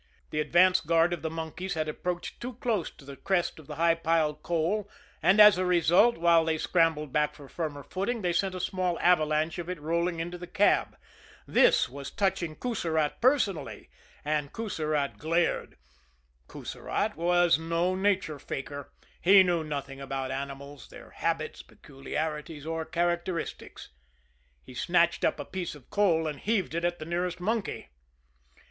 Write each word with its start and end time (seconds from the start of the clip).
The 0.31 0.39
advance 0.39 0.79
guard 0.81 1.13
of 1.13 1.21
the 1.21 1.29
monkeys 1.29 1.75
had 1.75 1.87
approached 1.87 2.41
too 2.41 2.53
close 2.53 2.89
to 2.89 3.05
the 3.05 3.15
crest 3.15 3.59
of 3.59 3.67
the 3.67 3.75
high 3.75 3.93
piled 3.93 4.41
coal, 4.41 4.89
and 5.21 5.39
as 5.39 5.59
a 5.59 5.63
result, 5.67 6.17
while 6.17 6.43
they 6.43 6.57
scrambled 6.57 7.13
back 7.13 7.35
for 7.35 7.47
firmer 7.47 7.83
footing, 7.83 8.23
they 8.23 8.33
sent 8.33 8.55
a 8.55 8.59
small 8.59 8.99
avalanche 8.99 9.59
of 9.59 9.69
it 9.69 9.79
rolling 9.79 10.19
into 10.19 10.39
the 10.39 10.47
cab. 10.47 10.97
This 11.45 11.87
was 11.87 12.09
touching 12.09 12.55
Coussirat 12.55 13.21
personally 13.21 13.91
and 14.25 14.51
Coussirat 14.51 15.19
glared. 15.19 15.75
Coussirat 16.47 17.15
was 17.15 17.59
no 17.59 17.93
nature 17.93 18.39
faker 18.39 18.91
he 19.21 19.43
knew 19.43 19.63
nothing 19.63 20.01
about 20.01 20.31
animals, 20.31 20.87
their 20.87 21.11
habits, 21.11 21.61
peculiarities, 21.61 22.65
or 22.65 22.85
characteristics. 22.85 23.89
He 24.63 24.73
snatched 24.73 25.23
up 25.23 25.39
a 25.39 25.45
piece 25.45 25.75
of 25.75 25.91
coal, 25.91 26.25
and 26.25 26.39
heaved 26.39 26.73
it 26.73 26.83
at 26.85 26.97
the 26.97 27.05
nearest 27.05 27.39
monkey. 27.39 27.89